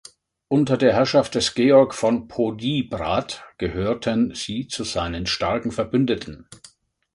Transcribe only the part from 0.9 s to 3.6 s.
Herrschaft des Georg von Podiebrad